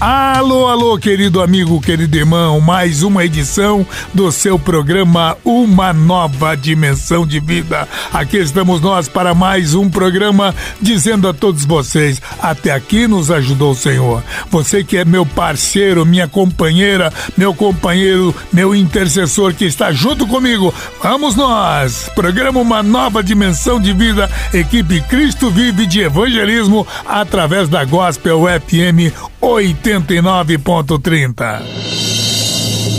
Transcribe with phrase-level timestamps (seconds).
[0.00, 7.26] Alô, alô, querido amigo, querido irmão, mais uma edição do seu programa Uma Nova Dimensão
[7.26, 7.88] de Vida.
[8.12, 13.72] Aqui estamos nós para mais um programa dizendo a todos vocês: até aqui nos ajudou
[13.72, 14.22] o Senhor.
[14.52, 20.72] Você que é meu parceiro, minha companheira, meu companheiro, meu intercessor que está junto comigo,
[21.02, 22.08] vamos nós!
[22.14, 29.12] Programa Uma Nova Dimensão de Vida, equipe Cristo Vive de Evangelismo através da Gospel FM
[29.40, 31.62] 89.30.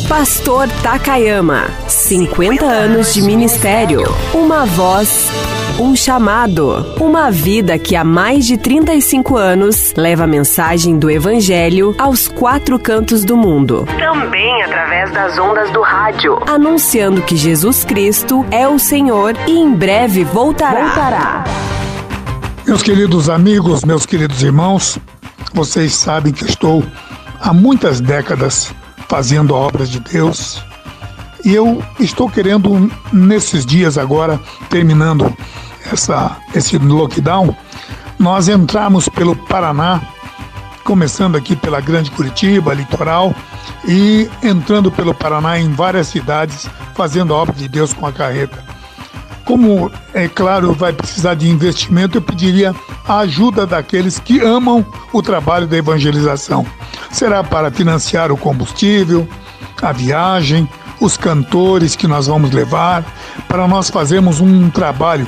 [0.08, 4.04] Pastor Takayama, 50 anos de ministério,
[4.34, 5.30] uma voz,
[5.80, 11.94] um chamado, uma vida que há mais de 35 anos leva a mensagem do Evangelho
[12.00, 13.86] aos quatro cantos do mundo.
[14.00, 19.72] Também através das ondas do rádio, anunciando que Jesus Cristo é o Senhor e em
[19.72, 20.86] breve voltará.
[20.86, 21.44] voltará.
[22.66, 24.98] Meus queridos amigos, meus queridos irmãos,
[25.54, 26.84] vocês sabem que estou
[27.40, 28.74] há muitas décadas
[29.08, 30.64] fazendo obras de Deus
[31.44, 35.34] e eu estou querendo, nesses dias agora, terminando
[35.92, 37.56] essa, esse lockdown,
[38.18, 40.02] nós entramos pelo Paraná,
[40.84, 43.34] começando aqui pela Grande Curitiba, litoral,
[43.88, 48.62] e entrando pelo Paraná em várias cidades, fazendo a obra de Deus com a carreta.
[49.50, 52.72] Como, é claro, vai precisar de investimento, eu pediria
[53.08, 56.64] a ajuda daqueles que amam o trabalho da evangelização.
[57.10, 59.28] Será para financiar o combustível,
[59.82, 60.70] a viagem,
[61.02, 63.04] os cantores que nós vamos levar,
[63.48, 65.28] para nós fazermos um trabalho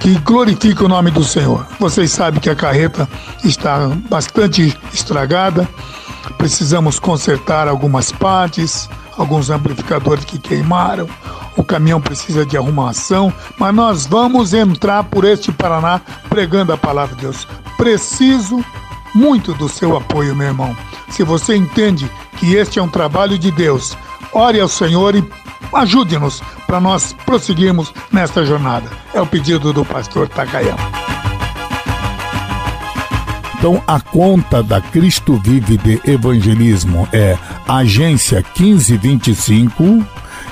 [0.00, 1.64] que glorifique o nome do Senhor.
[1.78, 3.08] Vocês sabem que a carreta
[3.44, 5.68] está bastante estragada,
[6.36, 11.08] precisamos consertar algumas partes, alguns amplificadores que queimaram,
[11.56, 17.14] o caminhão precisa de arrumação, mas nós vamos entrar por este Paraná pregando a palavra
[17.14, 17.48] de Deus.
[17.76, 18.64] Preciso
[19.14, 20.76] muito do seu apoio, meu irmão.
[21.08, 23.96] Se você entende que este é um trabalho de Deus,
[24.32, 25.24] ore ao Senhor e
[25.72, 28.90] ajude-nos para nós prosseguirmos nesta jornada.
[29.14, 31.05] É o pedido do pastor Takayama.
[33.66, 40.06] Então, a conta da Cristo Vive de Evangelismo é agência 1525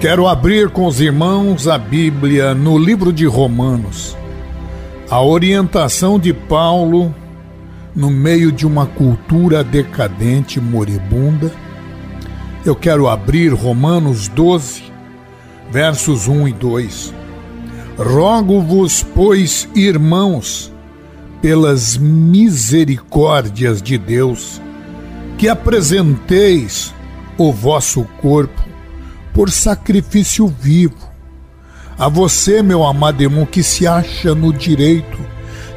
[0.00, 4.16] Quero abrir com os irmãos a Bíblia no livro de Romanos.
[5.08, 7.14] A orientação de Paulo
[7.94, 11.50] no meio de uma cultura decadente moribunda
[12.66, 14.82] eu quero abrir Romanos 12,
[15.70, 17.14] versos 1 e 2.
[17.96, 20.72] Rogo-vos, pois, irmãos,
[21.40, 24.60] pelas misericórdias de Deus,
[25.38, 26.92] que apresenteis
[27.38, 28.65] o vosso corpo
[29.36, 30.96] por sacrifício vivo.
[31.98, 35.18] A você, meu amado irmão, que se acha no direito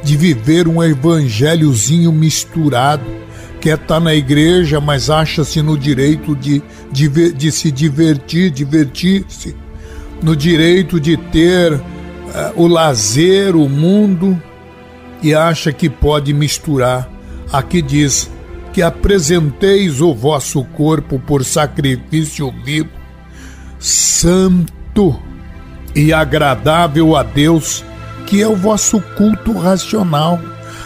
[0.02, 3.04] de viver um evangelhozinho misturado,
[3.60, 9.54] quer estar tá na igreja, mas acha-se no direito de, de, de se divertir, divertir-se,
[10.24, 11.82] no direito de ter uh,
[12.56, 14.42] o lazer, o mundo,
[15.22, 17.12] e acha que pode misturar.
[17.52, 18.32] Aqui diz
[18.72, 22.99] que apresenteis o vosso corpo por sacrifício vivo,
[23.80, 25.18] santo
[25.96, 27.84] e agradável a Deus,
[28.26, 30.40] que é o vosso culto racional.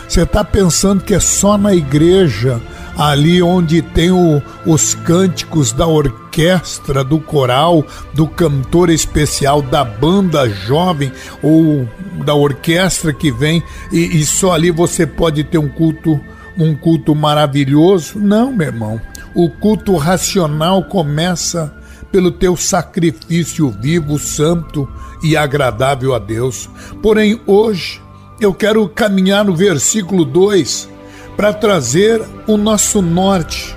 [0.07, 2.61] Você está pensando que é só na igreja,
[2.95, 10.47] ali onde tem o, os cânticos da orquestra, do coral, do cantor especial, da banda
[10.47, 11.11] jovem
[11.41, 11.87] ou
[12.23, 16.19] da orquestra que vem, e, e só ali você pode ter um culto,
[16.57, 18.19] um culto maravilhoso?
[18.19, 19.01] Não, meu irmão.
[19.33, 21.73] O culto racional começa
[22.13, 24.87] pelo teu sacrifício vivo, santo
[25.23, 26.69] e agradável a Deus.
[27.01, 27.99] Porém, hoje
[28.39, 30.87] eu quero caminhar no versículo 2
[31.35, 33.75] para trazer o nosso norte.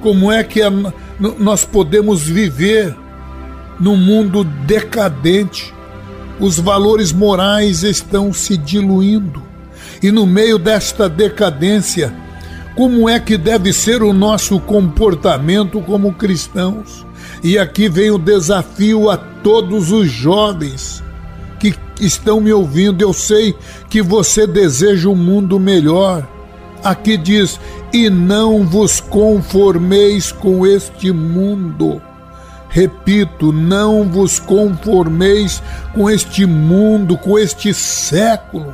[0.00, 0.60] Como é que
[1.38, 2.92] nós podemos viver
[3.78, 5.72] num mundo decadente?
[6.40, 9.44] Os valores morais estão se diluindo.
[10.02, 12.12] E no meio desta decadência,
[12.74, 17.08] como é que deve ser o nosso comportamento como cristãos?
[17.42, 21.02] E aqui vem o desafio a todos os jovens
[21.58, 23.02] que estão me ouvindo.
[23.02, 23.54] Eu sei
[23.88, 26.26] que você deseja um mundo melhor.
[26.84, 27.58] Aqui diz:
[27.92, 32.00] e não vos conformeis com este mundo.
[32.68, 35.60] Repito, não vos conformeis
[35.92, 38.72] com este mundo, com este século,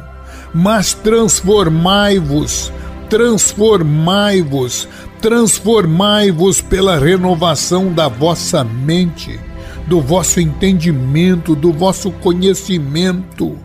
[0.53, 2.71] mas transformai-vos,
[3.09, 4.87] transformai-vos,
[5.21, 9.39] transformai-vos pela renovação da vossa mente,
[9.87, 13.57] do vosso entendimento, do vosso conhecimento,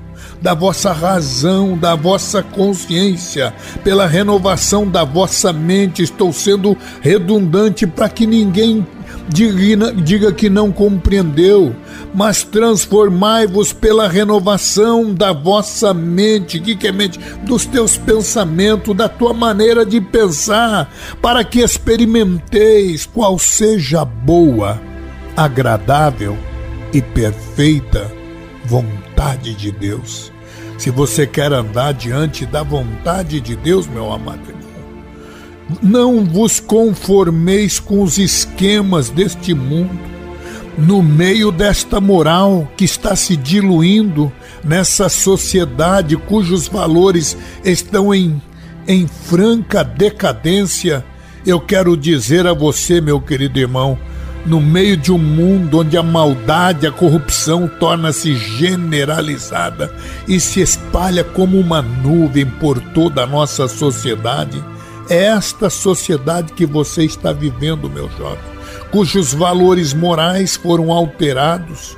[0.42, 3.53] da vossa razão, da vossa consciência,
[3.83, 6.01] pela renovação da vossa mente.
[6.01, 8.86] Estou sendo redundante para que ninguém
[9.31, 11.75] diga, diga que não compreendeu,
[12.13, 16.60] mas transformai-vos pela renovação da vossa mente.
[16.60, 17.19] Que é mente?
[17.44, 20.92] Dos teus pensamentos, da tua maneira de pensar,
[21.22, 24.81] para que experimenteis qual seja a boa,
[25.36, 26.38] agradável
[26.94, 28.12] e perfeita
[28.66, 30.31] vontade de Deus.
[30.78, 34.70] Se você quer andar diante da vontade de Deus, meu amado irmão,
[35.81, 40.00] não vos conformeis com os esquemas deste mundo,
[40.77, 44.31] no meio desta moral que está se diluindo
[44.63, 48.41] nessa sociedade cujos valores estão em,
[48.88, 51.03] em franca decadência.
[51.45, 53.97] Eu quero dizer a você, meu querido irmão,
[54.45, 59.94] no meio de um mundo onde a maldade, a corrupção torna-se generalizada
[60.27, 64.63] e se espalha como uma nuvem por toda a nossa sociedade,
[65.12, 68.40] esta sociedade que você está vivendo, meu jovem,
[68.92, 71.97] cujos valores morais foram alterados,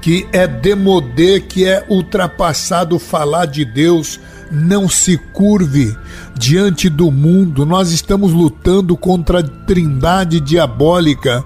[0.00, 4.20] que é demodê, que é ultrapassado falar de Deus,
[4.52, 5.96] não se curve
[6.38, 7.66] diante do mundo.
[7.66, 11.44] Nós estamos lutando contra a trindade diabólica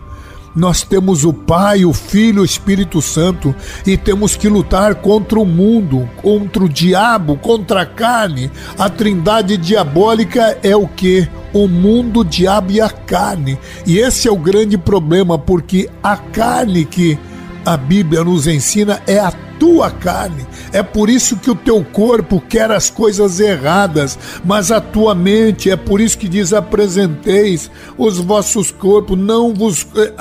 [0.55, 3.55] nós temos o Pai, o Filho, o Espírito Santo
[3.87, 8.51] e temos que lutar contra o mundo, contra o diabo, contra a carne.
[8.79, 11.29] A trindade diabólica é o que?
[11.53, 13.59] O mundo, o diabo e a carne.
[13.87, 17.19] E esse é o grande problema, porque a carne que
[17.65, 20.47] a Bíblia nos ensina é a tua carne.
[20.73, 25.71] É por isso que o teu corpo quer as coisas erradas, mas a tua mente,
[25.71, 30.13] é por isso que diz: apresenteis os vossos corpos, não vos eh,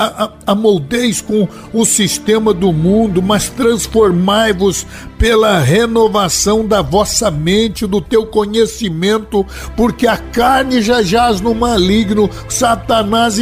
[0.45, 4.85] amoldeis com o sistema do mundo, mas transformai-vos
[5.17, 12.29] pela renovação da vossa mente, do teu conhecimento, porque a carne já jaz no maligno,
[12.47, 13.37] Satanás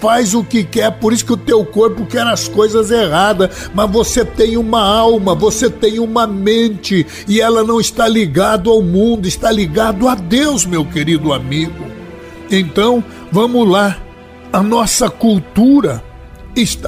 [0.00, 3.90] faz o que quer, por isso que o teu corpo quer as coisas erradas, mas
[3.90, 9.26] você tem uma alma, você tem uma mente e ela não está ligado ao mundo,
[9.26, 11.84] está ligado a Deus, meu querido amigo.
[12.48, 13.98] Então, vamos lá.
[14.52, 16.00] A nossa cultura,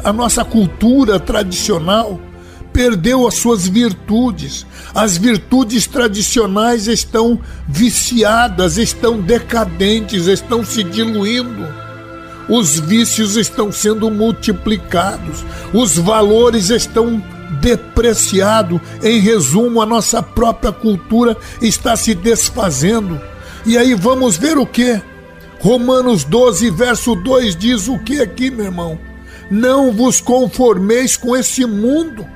[0.05, 2.21] a nossa cultura tradicional
[2.73, 4.65] perdeu as suas virtudes.
[4.95, 11.67] As virtudes tradicionais estão viciadas, estão decadentes, estão se diluindo.
[12.49, 15.43] os vícios estão sendo multiplicados,
[15.73, 17.23] os valores estão
[17.61, 18.81] depreciados.
[19.03, 23.21] Em resumo, a nossa própria cultura está se desfazendo.
[23.67, 25.01] E aí vamos ver o que?
[25.61, 28.99] Romanos 12, verso 2 diz o que aqui, meu irmão?
[29.51, 32.27] Não vos conformeis com esse mundo.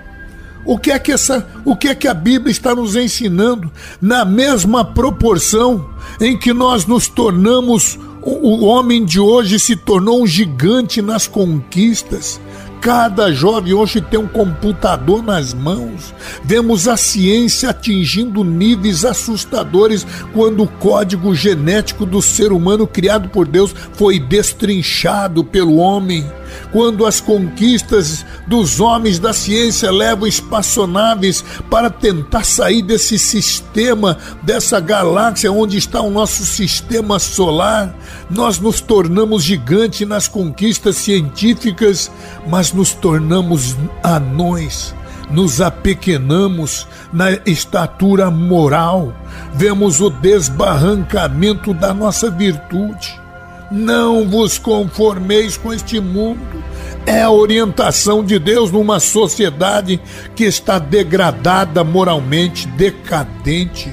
[0.65, 3.71] O que é que essa, o que é que a Bíblia está nos ensinando?
[4.01, 10.27] Na mesma proporção em que nós nos tornamos o homem de hoje se tornou um
[10.27, 12.41] gigante nas conquistas.
[12.81, 16.15] Cada jovem hoje tem um computador nas mãos.
[16.45, 23.47] Vemos a ciência atingindo níveis assustadores quando o código genético do ser humano criado por
[23.47, 26.25] Deus foi destrinchado pelo homem.
[26.73, 34.81] Quando as conquistas dos homens da ciência levam espaçonaves para tentar sair desse sistema, dessa
[34.81, 37.95] galáxia onde está o nosso sistema solar,
[38.31, 42.11] nós nos tornamos gigantes nas conquistas científicas,
[42.47, 44.95] mas nos tornamos anões,
[45.31, 49.15] nos apequenamos na estatura moral,
[49.55, 53.28] vemos o desbarrancamento da nossa virtude.
[53.71, 56.63] Não vos conformeis com este mundo.
[57.05, 60.01] É a orientação de Deus numa sociedade
[60.35, 63.93] que está degradada moralmente, decadente.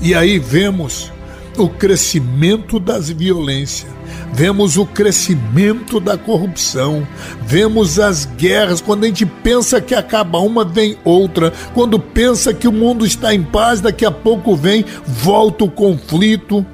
[0.00, 1.12] E aí vemos
[1.56, 3.94] o crescimento das violências
[4.34, 7.06] vemos o crescimento da corrupção,
[7.46, 8.80] vemos as guerras.
[8.80, 11.52] Quando a gente pensa que acaba uma, vem outra.
[11.72, 16.66] Quando pensa que o mundo está em paz, daqui a pouco vem, volta o conflito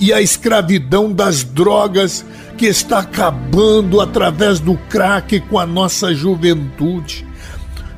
[0.00, 2.24] e a escravidão das drogas
[2.56, 7.26] que está acabando através do crack com a nossa juventude.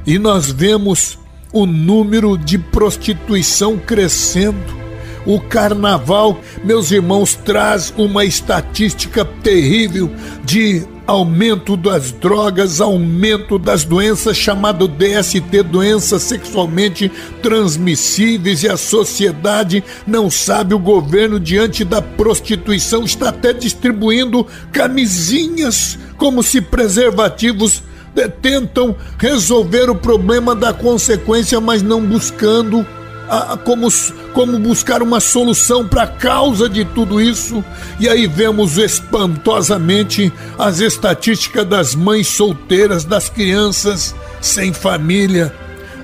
[0.04, 1.18] E nós vemos
[1.52, 4.82] o número de prostituição crescendo
[5.24, 10.10] o carnaval, meus irmãos, traz uma estatística terrível
[10.44, 17.10] de aumento das drogas, aumento das doenças chamado DST, doenças sexualmente
[17.42, 25.98] transmissíveis e a sociedade não sabe o governo diante da prostituição está até distribuindo camisinhas
[26.16, 27.82] como se preservativos
[28.42, 32.86] tentam resolver o problema da consequência, mas não buscando
[33.28, 33.88] a, como,
[34.32, 37.64] como buscar uma solução para a causa de tudo isso.
[37.98, 45.54] E aí vemos espantosamente as estatísticas das mães solteiras, das crianças sem família.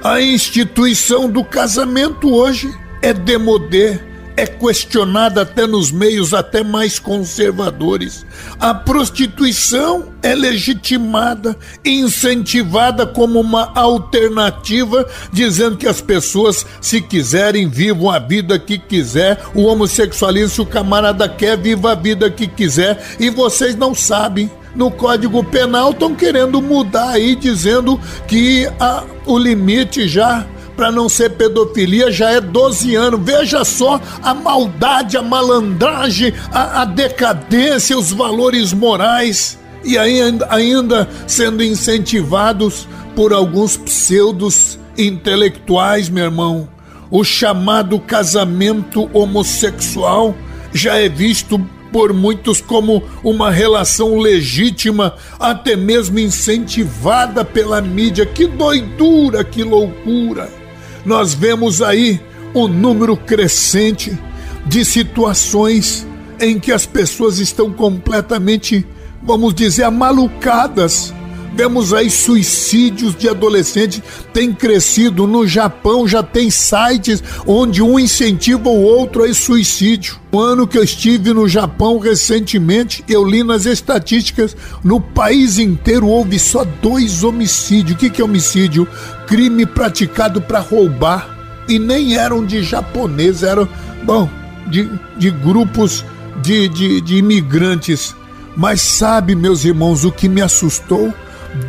[0.02, 2.72] A instituição do casamento hoje
[3.02, 4.07] é demodê
[4.38, 8.24] é questionada até nos meios até mais conservadores.
[8.60, 18.10] A prostituição é legitimada, incentivada como uma alternativa, dizendo que as pessoas, se quiserem, vivam
[18.10, 19.40] a vida que quiser.
[19.56, 23.16] O homossexualismo, se o camarada quer, viva a vida que quiser.
[23.18, 29.36] E vocês não sabem no Código Penal estão querendo mudar aí, dizendo que a, o
[29.36, 30.46] limite já
[30.78, 33.20] para não ser pedofilia já é 12 anos.
[33.20, 41.08] Veja só a maldade, a malandragem, a, a decadência, os valores morais e ainda, ainda
[41.26, 46.68] sendo incentivados por alguns pseudos intelectuais, meu irmão.
[47.10, 50.32] O chamado casamento homossexual
[50.72, 51.58] já é visto
[51.90, 58.24] por muitos como uma relação legítima, até mesmo incentivada pela mídia.
[58.24, 60.57] Que doidura, que loucura!
[61.04, 62.20] Nós vemos aí
[62.54, 64.18] um número crescente
[64.66, 66.06] de situações
[66.40, 68.86] em que as pessoas estão completamente,
[69.22, 71.12] vamos dizer, amalucadas.
[71.58, 74.00] Vemos aí suicídios de adolescentes,
[74.32, 75.26] tem crescido.
[75.26, 80.20] No Japão já tem sites onde um incentiva o outro a suicídio.
[80.30, 86.06] O ano que eu estive no Japão recentemente, eu li nas estatísticas, no país inteiro
[86.06, 87.96] houve só dois homicídios.
[87.96, 88.86] O que, que é homicídio?
[89.26, 91.28] crime praticado para roubar
[91.68, 93.68] e nem eram de japoneses, eram,
[94.04, 94.30] bom,
[94.68, 96.04] de, de grupos
[96.40, 98.14] de, de, de imigrantes.
[98.56, 101.12] Mas sabe, meus irmãos, o que me assustou?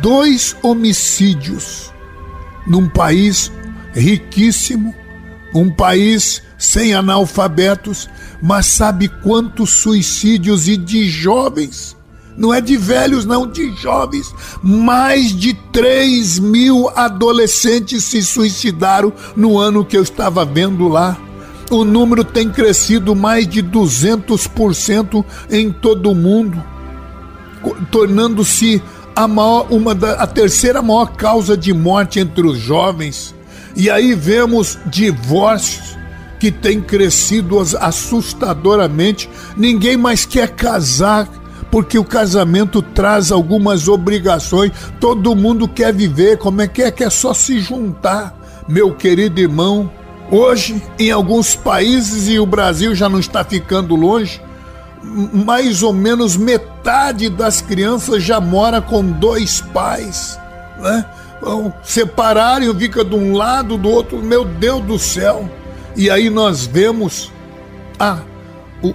[0.00, 1.92] Dois homicídios
[2.66, 3.50] num país
[3.92, 4.94] riquíssimo,
[5.54, 8.08] um país sem analfabetos,
[8.40, 11.96] mas sabe quantos suicídios e de jovens?
[12.40, 14.34] não é de velhos, não, de jovens.
[14.62, 21.18] Mais de 3 mil adolescentes se suicidaram no ano que eu estava vendo lá.
[21.70, 26.60] O número tem crescido mais de 200% em todo o mundo,
[27.92, 28.82] tornando-se
[29.24, 33.34] a, maior, uma da, a terceira maior causa de morte entre os jovens.
[33.76, 35.96] E aí vemos divórcios
[36.38, 39.28] que têm crescido assustadoramente.
[39.56, 41.28] Ninguém mais quer casar
[41.70, 44.72] porque o casamento traz algumas obrigações.
[44.98, 48.34] Todo mundo quer viver, como é que é que é só se juntar,
[48.66, 49.90] meu querido irmão.
[50.30, 54.40] Hoje, em alguns países e o Brasil já não está ficando longe,
[55.02, 60.38] mais ou menos metade das crianças já mora com dois pais,
[60.78, 61.04] né?
[61.40, 65.48] Vão separarem, fica de um lado do outro, meu Deus do céu.
[65.96, 67.32] E aí nós vemos
[67.98, 68.18] a
[68.82, 68.94] o,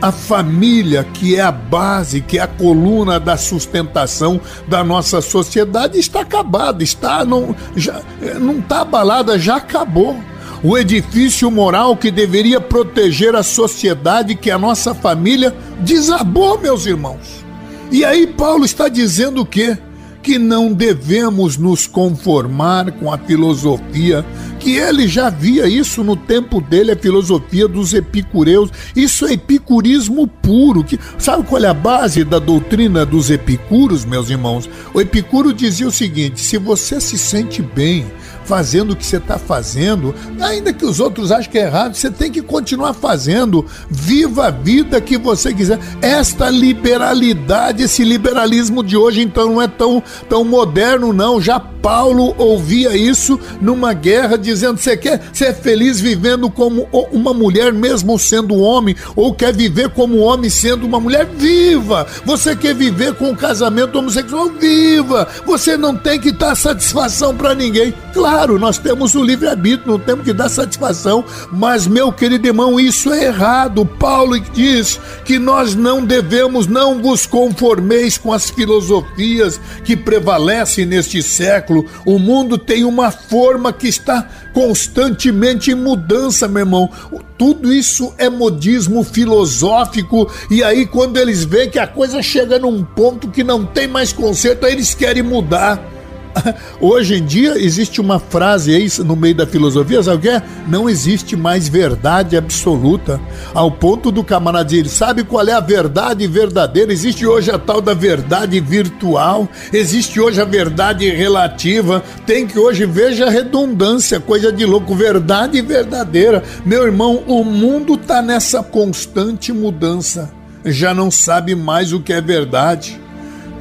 [0.00, 5.98] a família, que é a base, que é a coluna da sustentação da nossa sociedade,
[5.98, 8.00] está acabada, está não já
[8.40, 10.18] não está abalada, já acabou
[10.62, 16.86] o edifício moral que deveria proteger a sociedade, que é a nossa família, desabou, meus
[16.86, 17.44] irmãos.
[17.90, 19.76] E aí Paulo está dizendo o quê?
[20.22, 24.24] Que não devemos nos conformar com a filosofia,
[24.60, 28.70] que ele já via isso no tempo dele, a filosofia dos epicureus.
[28.94, 30.84] Isso é epicurismo puro.
[30.84, 34.70] Que, sabe qual é a base da doutrina dos epicuros, meus irmãos?
[34.94, 38.06] O epicuro dizia o seguinte: se você se sente bem,
[38.44, 42.10] fazendo o que você está fazendo, ainda que os outros achem que é errado, você
[42.10, 43.66] tem que continuar fazendo.
[43.90, 45.78] Viva a vida que você quiser.
[46.00, 51.40] Esta liberalidade, esse liberalismo de hoje, então, não é tão, tão moderno, não.
[51.40, 57.72] Já Paulo ouvia isso numa guerra, dizendo: você quer ser feliz vivendo como uma mulher,
[57.72, 61.26] mesmo sendo homem, ou quer viver como homem sendo uma mulher?
[61.26, 62.06] Viva!
[62.24, 64.48] Você quer viver com um casamento homossexual?
[64.50, 65.26] Viva!
[65.44, 67.92] Você não tem que dar satisfação para ninguém.
[68.12, 73.12] Claro, nós temos o livre-arbítrio, não temos que dar satisfação, mas, meu querido irmão, isso
[73.12, 73.84] é errado.
[73.84, 81.22] Paulo diz que nós não devemos, não vos conformeis com as filosofias que prevalecem neste
[81.22, 86.90] século, o mundo tem uma forma que está constantemente em mudança, meu irmão.
[87.38, 92.82] Tudo isso é modismo filosófico, e aí, quando eles veem que a coisa chega num
[92.82, 96.01] ponto que não tem mais conserto, aí eles querem mudar.
[96.80, 100.42] Hoje em dia existe uma frase aí no meio da filosofia, sabe o que é?
[100.66, 103.20] Não existe mais verdade absoluta.
[103.54, 106.92] Ao ponto do camarada dizer, sabe qual é a verdade verdadeira?
[106.92, 112.02] Existe hoje a tal da verdade virtual, existe hoje a verdade relativa.
[112.26, 116.42] Tem que hoje, veja a redundância, coisa de louco, verdade verdadeira.
[116.64, 120.30] Meu irmão, o mundo está nessa constante mudança.
[120.64, 123.00] Já não sabe mais o que é verdade.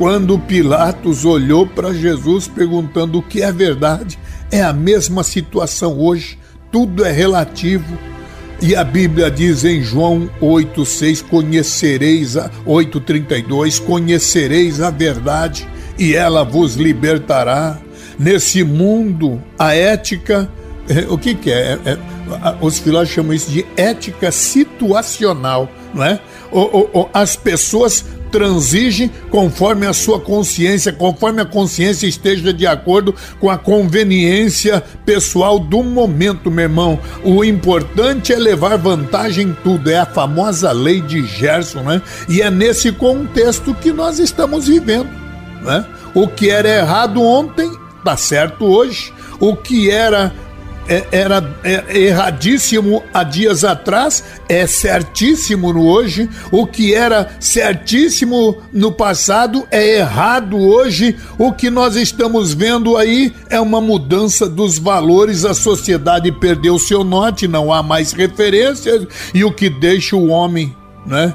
[0.02, 4.18] Quando Pilatos olhou para Jesus perguntando o que é verdade,
[4.52, 6.40] é a mesma situação hoje,
[6.72, 7.96] tudo é relativo.
[8.60, 16.44] E a Bíblia diz em João 8:6, conhecereis a 8:32, conhecereis a verdade e ela
[16.44, 17.78] vos libertará.
[18.18, 20.50] Nesse mundo, a ética,
[20.90, 21.78] é, o que, que é?
[21.86, 21.98] é, é
[22.60, 26.20] os filósofos chamam isso de ética situacional, não é?
[27.14, 33.58] as pessoas transige conforme a sua consciência, conforme a consciência esteja de acordo com a
[33.58, 37.00] conveniência pessoal do momento, meu irmão.
[37.24, 42.02] O importante é levar vantagem em tudo, é a famosa lei de Gerson, né?
[42.30, 45.10] E é nesse contexto que nós estamos vivendo,
[45.62, 45.86] né?
[46.14, 47.72] O que era errado ontem,
[48.04, 49.14] tá certo hoje.
[49.40, 50.34] O que era
[51.12, 56.30] era é, erradíssimo há dias atrás, é certíssimo no hoje.
[56.52, 61.16] O que era certíssimo no passado é errado hoje.
[61.38, 65.46] O que nós estamos vendo aí é uma mudança dos valores.
[65.46, 70.76] A sociedade perdeu seu norte, não há mais referências, e o que deixa o homem,
[71.06, 71.34] né?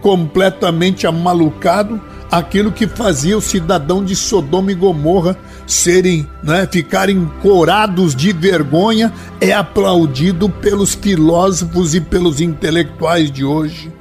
[0.00, 5.36] completamente amalucado, aquilo que fazia o cidadão de Sodoma e Gomorra
[5.66, 13.92] serem, né, ficarem corados de vergonha, é aplaudido pelos filósofos e pelos intelectuais de hoje.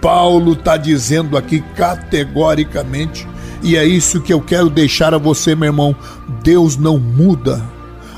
[0.00, 3.28] Paulo está dizendo aqui categoricamente,
[3.62, 5.94] e é isso que eu quero deixar a você, meu irmão:
[6.42, 7.62] Deus não muda,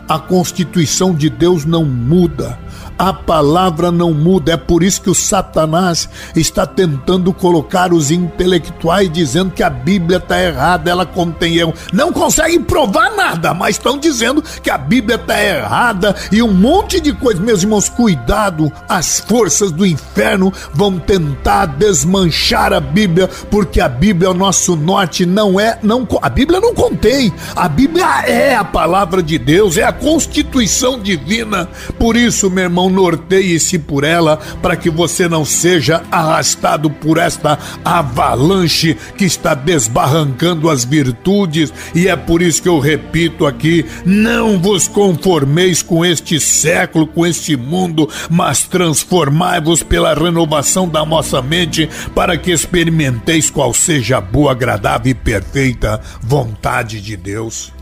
[0.09, 2.59] a constituição de Deus não muda
[2.99, 4.53] a palavra não muda.
[4.53, 10.19] É por isso que o Satanás está tentando colocar os intelectuais dizendo que a Bíblia
[10.19, 11.75] está errada, ela contém erro.
[11.93, 17.01] Não conseguem provar nada, mas estão dizendo que a Bíblia está errada e um monte
[17.01, 17.43] de coisas.
[17.43, 24.29] Meus irmãos, cuidado, as forças do inferno vão tentar desmanchar a Bíblia, porque a Bíblia
[24.29, 27.33] é o nosso norte, não é, não, a Bíblia não contém.
[27.57, 31.69] A Bíblia é a palavra de Deus, é a constituição divina.
[31.99, 37.59] Por isso, meu irmão, norteie-se por ela, para que você não seja arrastado por esta
[37.85, 41.73] avalanche que está desbarrancando as virtudes.
[41.95, 47.27] E é por isso que eu repito aqui: não vos conformeis com este século, com
[47.27, 54.21] este mundo, mas transformai-vos pela renovação da vossa mente, para que experimenteis qual seja a
[54.21, 57.73] boa, agradável e perfeita vontade de Deus.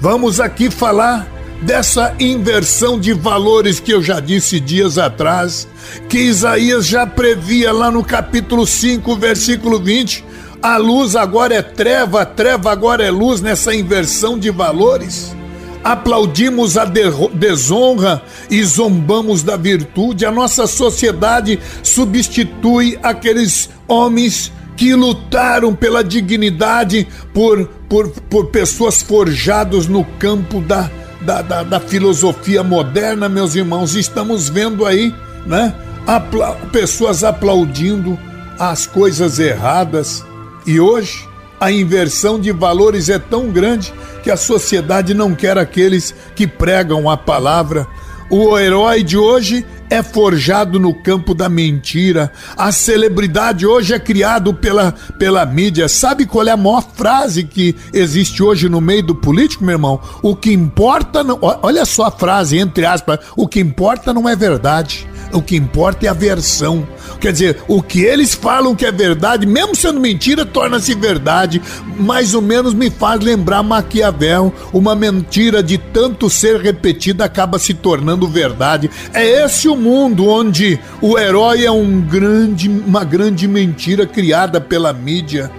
[0.00, 1.26] Vamos aqui falar
[1.62, 5.68] dessa inversão de valores que eu já disse dias atrás,
[6.08, 10.24] que Isaías já previa lá no capítulo 5, versículo 20.
[10.62, 15.34] A luz agora é treva, a treva agora é luz nessa inversão de valores.
[15.82, 20.26] Aplaudimos a desonra e zombamos da virtude.
[20.26, 29.86] A nossa sociedade substitui aqueles homens que lutaram pela dignidade por, por, por pessoas forjadas
[29.86, 30.90] no campo da,
[31.20, 33.94] da, da, da, filosofia moderna, meus irmãos.
[33.94, 35.14] Estamos vendo aí,
[35.46, 35.74] né?
[36.06, 38.18] Apla pessoas aplaudindo
[38.58, 40.24] as coisas erradas.
[40.66, 41.28] E hoje
[41.60, 47.08] a inversão de valores é tão grande que a sociedade não quer aqueles que pregam
[47.08, 47.86] a palavra.
[48.30, 52.32] O herói de hoje é forjado no campo da mentira.
[52.56, 55.88] A celebridade hoje é criado pela, pela mídia.
[55.88, 60.00] Sabe qual é a maior frase que existe hoje no meio do político, meu irmão?
[60.22, 61.38] O que importa não.
[61.40, 63.18] Olha só a frase, entre aspas.
[63.36, 65.08] O que importa não é verdade.
[65.32, 66.86] O que importa é a versão.
[67.20, 71.60] Quer dizer, o que eles falam que é verdade, mesmo sendo mentira, torna-se verdade.
[71.98, 74.52] Mais ou menos me faz lembrar Maquiavel.
[74.72, 78.90] Uma mentira de tanto ser repetida acaba se tornando verdade.
[79.12, 84.92] É esse o mundo onde o herói é um grande, uma grande mentira criada pela
[84.92, 85.50] mídia.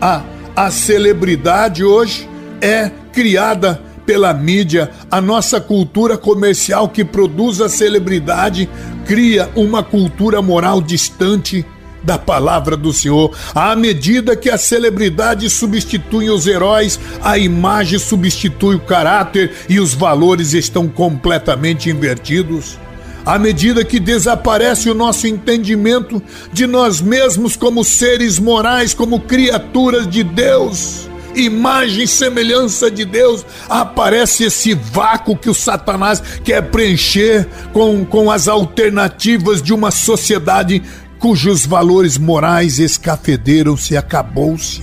[0.00, 0.22] A,
[0.54, 2.28] a celebridade hoje
[2.60, 8.66] é criada pela mídia, a nossa cultura comercial que produz a celebridade
[9.04, 11.62] cria uma cultura moral distante
[12.02, 13.36] da palavra do Senhor.
[13.54, 19.92] À medida que a celebridade substitui os heróis, a imagem substitui o caráter e os
[19.92, 22.78] valores estão completamente invertidos.
[23.26, 30.08] À medida que desaparece o nosso entendimento de nós mesmos como seres morais, como criaturas
[30.08, 37.46] de Deus, imagem e semelhança de Deus, aparece esse vácuo que o Satanás quer preencher
[37.72, 40.82] com, com as alternativas de uma sociedade
[41.18, 44.82] cujos valores morais escafederam-se e acabou-se.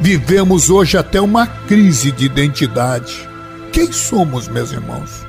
[0.00, 3.28] Vivemos hoje até uma crise de identidade.
[3.72, 5.25] Quem somos, meus irmãos?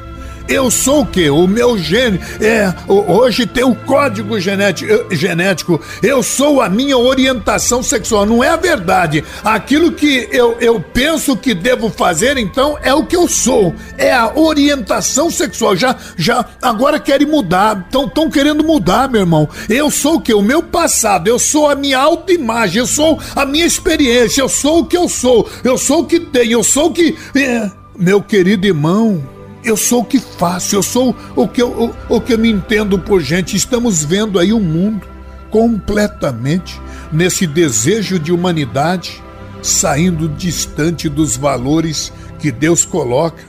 [0.48, 1.30] Eu sou o quê?
[1.30, 2.20] O meu gene.
[2.40, 5.82] É, hoje tem o código genético.
[6.02, 8.26] Eu sou a minha orientação sexual.
[8.26, 9.24] Não é a verdade.
[9.44, 13.76] Aquilo que eu, eu penso que devo fazer, então, é o que eu sou.
[13.98, 15.76] É a orientação sexual.
[15.76, 17.86] Já, já agora querem mudar.
[17.86, 19.50] Estão querendo mudar, meu irmão.
[19.70, 20.34] Eu sou o quê?
[20.34, 21.28] O meu passado.
[21.28, 22.80] Eu sou a minha autoimagem.
[22.80, 24.42] Eu sou a minha experiência.
[24.42, 25.50] Eu sou o que eu sou.
[25.64, 26.54] Eu sou o que tenho.
[26.54, 27.18] Eu sou o que.
[27.36, 32.16] É, meu querido irmão eu sou o que faço, eu sou o que eu, o,
[32.16, 33.56] o que eu me entendo por gente.
[33.56, 35.08] Estamos vendo aí o um mundo
[35.50, 36.80] completamente
[37.12, 39.24] nesse desejo de humanidade
[39.62, 43.44] saindo distante dos valores que Deus coloca.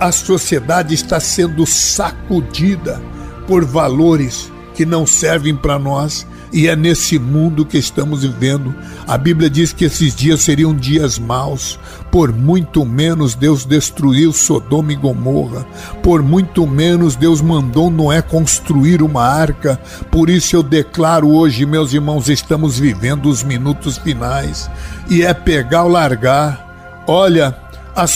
[0.00, 3.00] A sociedade está sendo sacudida
[3.46, 8.74] por valores que não servem para nós e é nesse mundo que estamos vivendo.
[9.06, 11.78] A Bíblia diz que esses dias seriam dias maus.
[12.10, 15.66] Por muito menos Deus destruiu Sodoma e Gomorra.
[16.02, 19.80] Por muito menos Deus mandou Noé construir uma arca.
[20.10, 24.70] Por isso eu declaro hoje, meus irmãos, estamos vivendo os minutos finais.
[25.10, 27.04] E é pegar ou largar.
[27.06, 27.56] Olha,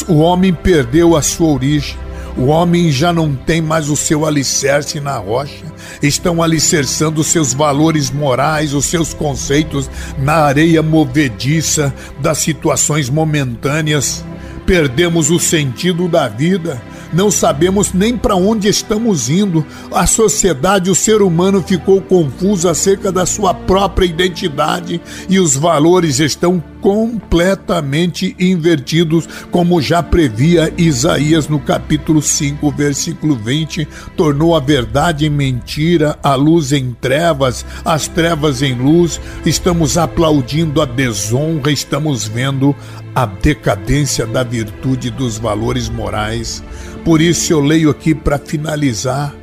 [0.09, 1.97] o homem perdeu a sua origem.
[2.37, 5.65] O homem já não tem mais o seu alicerce na rocha,
[6.03, 14.25] estão alicerçando seus valores morais, os seus conceitos na areia movediça das situações momentâneas.
[14.65, 16.81] Perdemos o sentido da vida
[17.13, 19.65] não sabemos nem para onde estamos indo.
[19.93, 26.19] A sociedade, o ser humano ficou confuso acerca da sua própria identidade e os valores
[26.21, 35.27] estão completamente invertidos, como já previa Isaías no capítulo 5, versículo 20, tornou a verdade
[35.27, 39.21] em mentira, a luz em trevas, as trevas em luz.
[39.45, 42.75] Estamos aplaudindo a desonra, estamos vendo
[43.15, 46.63] a decadência da virtude dos valores morais.
[47.05, 49.35] Por isso eu leio aqui para finalizar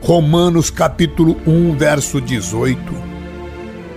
[0.00, 2.78] Romanos capítulo 1, verso 18.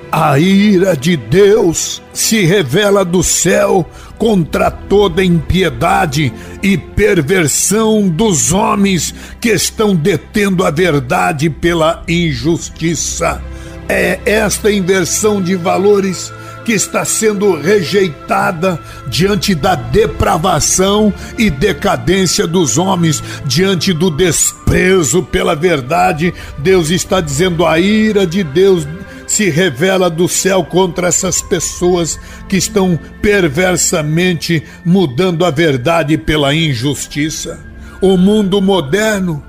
[0.10, 3.86] A ira de Deus se revela do céu
[4.17, 6.33] contra toda impiedade
[6.63, 13.41] e perversão dos homens que estão detendo a verdade pela injustiça.
[13.89, 16.31] É esta inversão de valores
[16.67, 18.77] que está sendo rejeitada
[19.08, 26.34] diante da depravação e decadência dos homens, diante do desprezo pela verdade.
[26.58, 28.86] Deus está dizendo a ira de Deus
[29.25, 37.62] se revela do céu contra essas pessoas que estão perversamente mudando a verdade pela injustiça.
[38.01, 39.41] O mundo moderno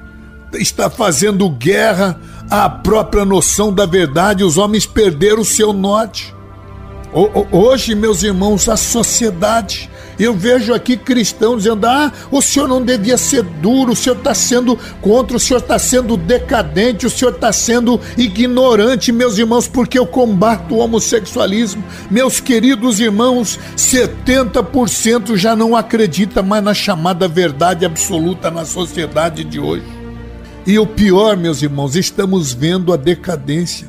[0.52, 2.16] está fazendo guerra
[2.48, 6.38] à própria noção da verdade, os homens perderam o seu norte.
[7.12, 13.16] Hoje, meus irmãos, a sociedade, eu vejo aqui cristãos dizendo: ah, o senhor não devia
[13.16, 17.50] ser duro, o senhor está sendo contra, o senhor está sendo decadente, o senhor está
[17.50, 21.82] sendo ignorante, meus irmãos, porque eu combato o homossexualismo.
[22.10, 29.58] Meus queridos irmãos, 70% já não acredita mais na chamada verdade absoluta na sociedade de
[29.58, 29.86] hoje.
[30.66, 33.88] E o pior, meus irmãos, estamos vendo a decadência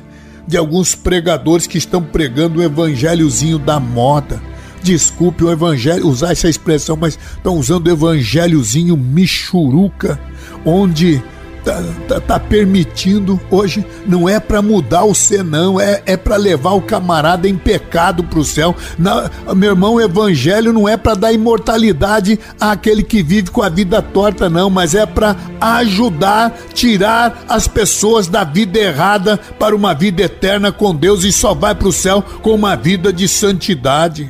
[0.50, 4.42] de alguns pregadores que estão pregando o evangelhozinho da moda.
[4.82, 10.18] Desculpe o evangelho, usar essa expressão, mas estão usando o evangelhozinho michuruca,
[10.64, 11.22] onde
[11.64, 16.36] tá, tá, tá permitindo hoje não é para mudar o ser não é, é para
[16.36, 18.74] levar o camarada em pecado para o céu.
[18.98, 23.68] Na, meu irmão o evangelho não é para dar imortalidade àquele que vive com a
[23.68, 29.94] vida torta não mas é para ajudar tirar as pessoas da vida errada para uma
[29.94, 34.28] vida eterna com Deus e só vai para o céu com uma vida de santidade.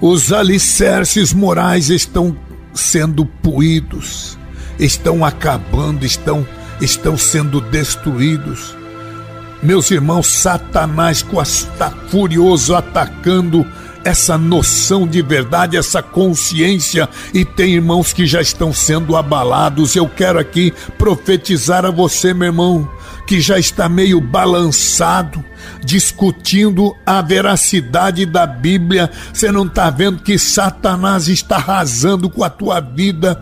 [0.00, 2.36] Os alicerces morais estão
[2.74, 4.41] sendo puídos
[4.78, 6.46] estão acabando, estão,
[6.80, 8.76] estão sendo destruídos.
[9.62, 13.64] Meus irmãos, Satanás está furioso atacando
[14.04, 19.94] essa noção de verdade, essa consciência, e tem irmãos que já estão sendo abalados.
[19.94, 22.88] Eu quero aqui profetizar a você, meu irmão,
[23.26, 25.44] que já está meio balançado,
[25.84, 29.10] discutindo a veracidade da Bíblia.
[29.32, 33.40] Você não está vendo que Satanás está arrasando com a tua vida,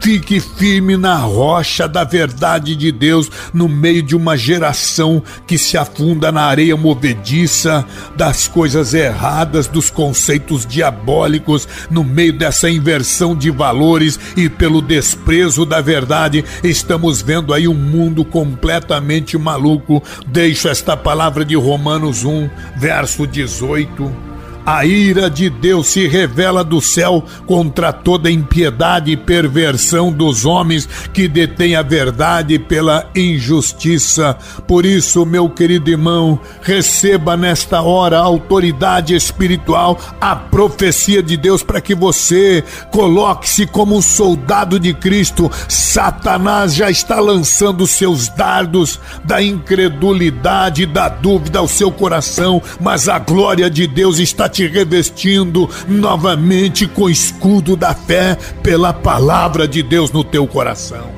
[0.00, 5.76] Fique firme na rocha da verdade de Deus, no meio de uma geração que se
[5.76, 7.84] afunda na areia movediça
[8.16, 15.66] das coisas erradas, dos conceitos diabólicos, no meio dessa inversão de valores e pelo desprezo
[15.66, 20.02] da verdade, estamos vendo aí um mundo completamente maluco.
[20.26, 24.29] Deixo esta palavra de Romanos 1, verso 18
[24.66, 30.88] a ira de Deus se revela do céu contra toda impiedade e perversão dos homens
[31.12, 34.36] que detêm a verdade pela injustiça.
[34.66, 41.62] Por isso, meu querido irmão, receba nesta hora a autoridade espiritual, a profecia de Deus
[41.62, 45.50] para que você coloque-se como um soldado de Cristo.
[45.68, 53.18] Satanás já está lançando seus dardos da incredulidade, da dúvida ao seu coração, mas a
[53.18, 59.82] glória de Deus está te revestindo novamente com o escudo da fé pela palavra de
[59.82, 61.10] Deus no teu coração.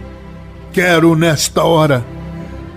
[0.72, 2.04] Quero nesta hora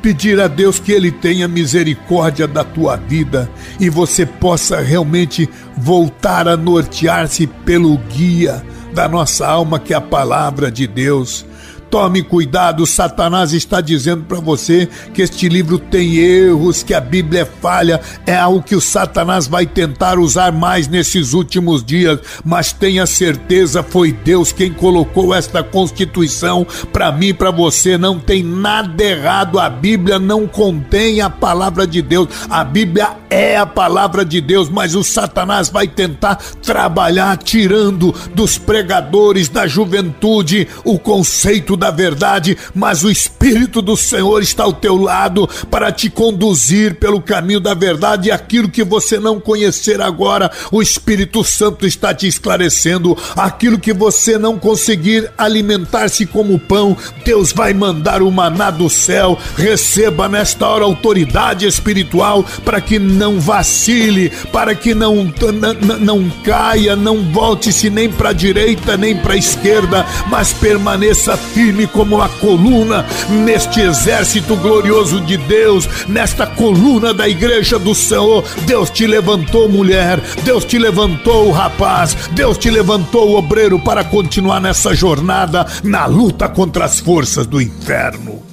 [0.01, 6.47] pedir a Deus que Ele tenha misericórdia da tua vida e você possa realmente voltar
[6.47, 8.63] a nortear-se pelo guia
[8.93, 11.45] da nossa alma, que é a palavra de Deus.
[11.95, 17.43] Tome cuidado, Satanás está dizendo para você que este livro tem erros, que a Bíblia
[17.43, 22.73] é falha, é algo que o Satanás vai tentar usar mais nesses últimos dias, mas
[22.73, 27.97] tenha certeza, foi Deus quem colocou esta constituição para mim e para você.
[27.97, 33.55] Não tem nada errado, a Bíblia não contém a palavra de Deus, a Bíblia é
[33.55, 40.67] a palavra de Deus, mas o Satanás vai tentar trabalhar tirando dos pregadores da juventude
[40.83, 45.91] o conceito da da verdade, mas o Espírito do Senhor está ao teu lado para
[45.91, 51.43] te conduzir pelo caminho da verdade e aquilo que você não conhecer agora, o Espírito
[51.43, 53.15] Santo está te esclarecendo.
[53.35, 59.37] Aquilo que você não conseguir alimentar-se como pão, Deus vai mandar o maná do céu.
[59.55, 66.95] Receba nesta hora autoridade espiritual para que não vacile, para que não, não, não caia,
[66.95, 72.15] não volte-se nem para a direita nem para a esquerda, mas permaneça firme firme como
[72.15, 78.45] uma coluna neste exército glorioso de Deus, nesta coluna da igreja do Senhor.
[78.65, 84.95] Deus te levantou, mulher, Deus te levantou, rapaz, Deus te levantou, obreiro, para continuar nessa
[84.95, 88.44] jornada na luta contra as forças do inferno.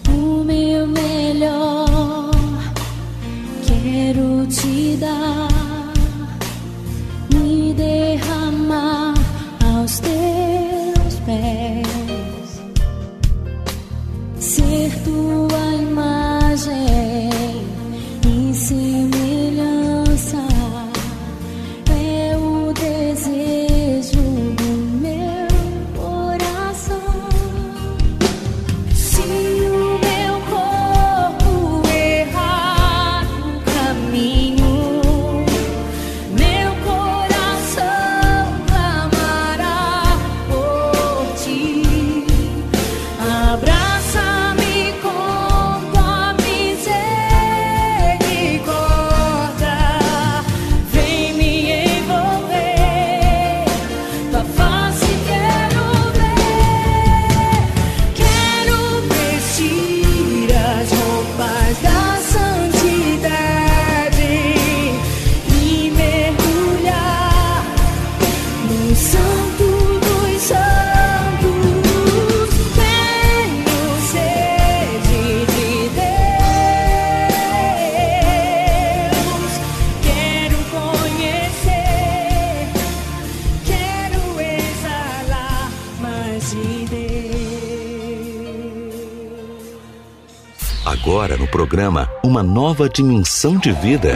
[91.52, 94.14] Programa Uma Nova Dimensão de Vida.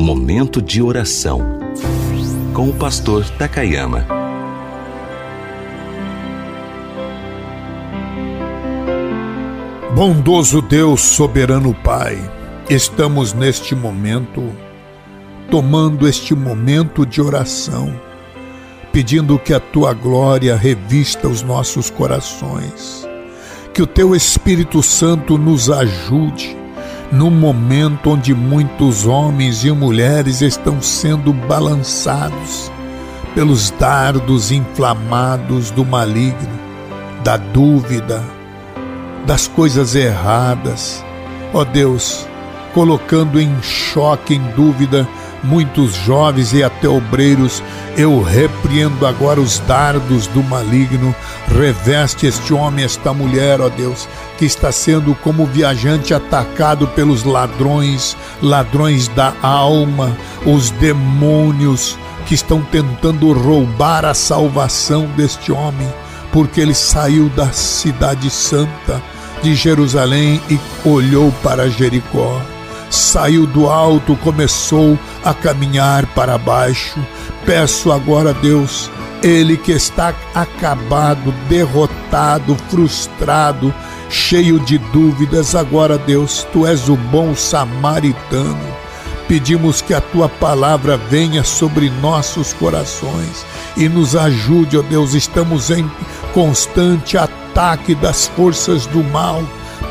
[0.00, 1.60] Momento de oração
[2.52, 4.04] com o pastor Takayama.
[9.94, 12.18] Bondoso Deus, soberano Pai,
[12.68, 14.42] estamos neste momento,
[15.52, 17.94] tomando este momento de oração,
[18.92, 23.08] pedindo que a tua glória revista os nossos corações
[23.72, 26.56] que o teu Espírito Santo nos ajude
[27.12, 32.70] no momento onde muitos homens e mulheres estão sendo balançados
[33.34, 36.58] pelos dardos inflamados do maligno,
[37.22, 38.24] da dúvida,
[39.26, 41.04] das coisas erradas.
[41.52, 42.26] Ó Deus,
[42.72, 45.06] colocando em choque, em dúvida,
[45.42, 47.62] muitos jovens e até obreiros,
[47.96, 51.14] eu repreendo agora os dardos do maligno.
[51.48, 58.16] Reveste este homem, esta mulher, ó Deus, que está sendo como viajante atacado pelos ladrões,
[58.42, 65.88] ladrões da alma, os demônios que estão tentando roubar a salvação deste homem,
[66.32, 69.02] porque ele saiu da cidade santa
[69.42, 72.40] de Jerusalém e olhou para Jericó
[72.90, 76.98] saiu do alto, começou a caminhar para baixo.
[77.46, 78.90] Peço agora a Deus,
[79.22, 83.72] ele que está acabado, derrotado, frustrado,
[84.08, 88.80] cheio de dúvidas, agora Deus, tu és o bom samaritano.
[89.28, 95.14] Pedimos que a tua palavra venha sobre nossos corações e nos ajude, ó Deus.
[95.14, 95.88] Estamos em
[96.34, 99.44] constante ataque das forças do mal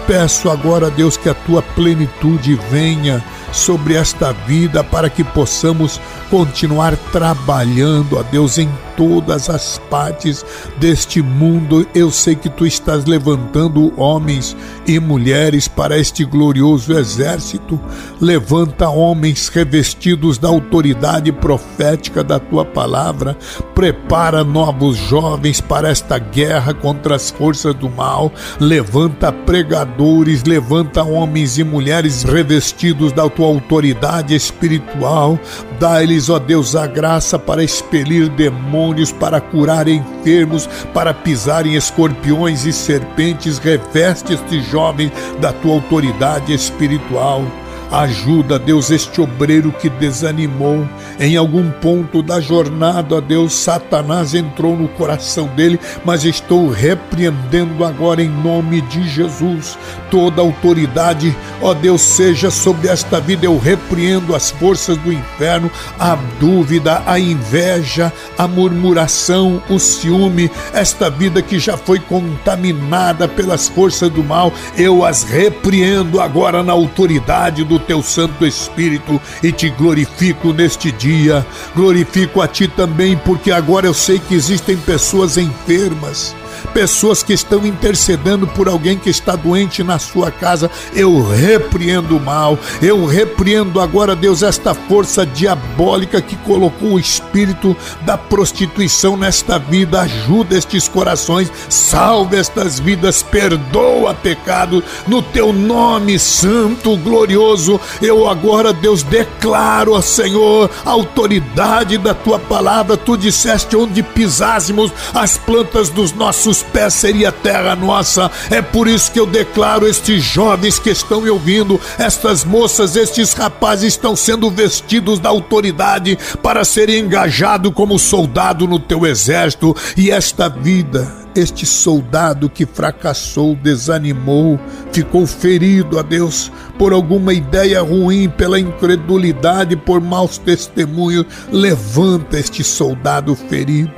[0.09, 6.97] Peço agora, Deus, que a tua plenitude venha sobre esta vida para que possamos continuar
[7.11, 8.67] trabalhando, ó Deus, em
[8.97, 10.45] todas as partes
[10.77, 11.87] deste mundo.
[11.93, 14.55] Eu sei que tu estás levantando homens
[14.87, 17.79] e mulheres para este glorioso exército.
[18.21, 23.37] Levanta homens revestidos da autoridade profética da tua palavra.
[23.73, 28.31] Prepara novos jovens para esta guerra contra as forças do mal.
[28.59, 35.39] Levanta pregadores, levanta homens e mulheres revestidos da tua autoridade espiritual.
[35.79, 42.65] Dá-lhes, ó Deus, a graça para expelir demônios, para curar enfermos, para pisar em escorpiões
[42.65, 43.57] e serpentes.
[43.57, 47.43] Reveste este jovem da tua autoridade espiritual.
[47.91, 50.87] Ajuda, Deus, este obreiro que desanimou.
[51.19, 58.21] Em algum ponto da jornada, Deus, Satanás entrou no coração dele, mas estou repreendendo agora
[58.21, 59.75] em nome de Jesus.
[60.11, 63.47] Toda autoridade, ó Deus, seja sobre esta vida.
[63.47, 71.09] Eu repreendo as forças do inferno, a dúvida, a inveja, a murmuração, o ciúme, esta
[71.09, 74.53] vida que já foi contaminada pelas forças do mal.
[74.77, 81.45] Eu as repreendo agora na autoridade do teu Santo Espírito e te glorifico neste dia.
[81.75, 86.35] Glorifico a ti também, porque agora eu sei que existem pessoas enfermas
[86.73, 90.69] pessoas que estão intercedendo por alguém que está doente na sua casa.
[90.93, 97.75] Eu repreendo o mal, eu repreendo agora, Deus, esta força diabólica que colocou o espírito
[98.01, 100.01] da prostituição nesta vida.
[100.01, 107.79] Ajuda estes corações, salve estas vidas, perdoa pecado no teu nome santo, glorioso.
[108.01, 112.97] Eu agora, Deus, declaro, Senhor, a autoridade da tua palavra.
[112.97, 118.29] Tu disseste onde pisássemos as plantas dos nossos pés seria terra nossa.
[118.49, 123.33] É por isso que eu declaro estes jovens que estão me ouvindo, estas moças, estes
[123.33, 130.11] rapazes estão sendo vestidos da autoridade para serem engajados como soldado no teu exército e
[130.11, 134.59] esta vida este soldado que fracassou, desanimou,
[134.91, 142.63] ficou ferido a Deus por alguma ideia ruim, pela incredulidade, por maus testemunhos, levanta este
[142.63, 143.93] soldado ferido,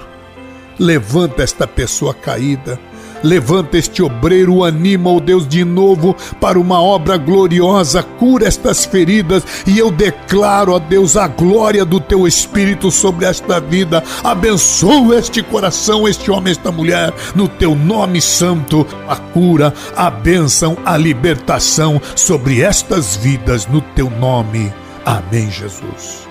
[0.81, 2.79] levanta esta pessoa caída
[3.23, 9.43] Levanta este obreiro, anima, oh Deus, de novo para uma obra gloriosa, cura estas feridas
[9.67, 14.03] e eu declaro, ó Deus, a glória do teu Espírito sobre esta vida.
[14.23, 20.77] Abençoa este coração, este homem, esta mulher, no teu nome santo, a cura, a bênção,
[20.83, 24.73] a libertação sobre estas vidas, no teu nome.
[25.05, 26.30] Amém, Jesus.